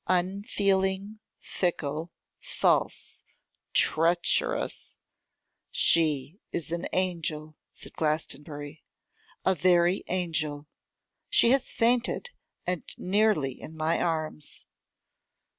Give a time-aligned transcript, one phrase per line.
[0.07, 3.23] 'Unfeeling, fickle, false,
[3.71, 4.99] treacherous'
[5.71, 8.83] 'She is an angel,' said Glastonbury,
[9.45, 10.65] 'a very angel.
[11.29, 12.31] She has fainted,
[12.65, 14.65] and nearly in my arms.